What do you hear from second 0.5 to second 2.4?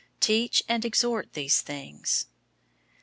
and exhort these things.